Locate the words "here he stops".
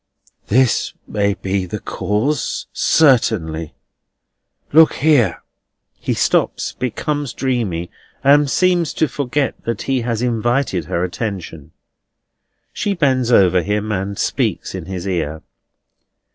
4.93-6.73